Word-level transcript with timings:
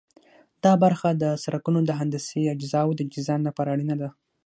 دا 0.63 0.73
برخه 0.83 1.09
د 1.13 1.23
سرکونو 1.43 1.79
د 1.85 1.91
هندسي 1.99 2.41
اجزاوو 2.55 2.97
د 2.97 3.01
ډیزاین 3.13 3.41
لپاره 3.45 3.71
اړینه 3.75 3.95
ده 4.01 4.09